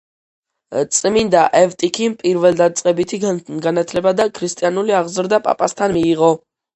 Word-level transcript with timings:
წმინდა 0.95 1.41
ევტიქიმ 1.57 2.15
პირველდაწყებითი 2.23 3.19
განათლება 3.65 4.13
და 4.21 4.27
ქრისტიანული 4.39 4.97
აღზრდა 5.01 5.41
პაპასთან 5.49 5.95
მიიღო. 5.99 6.31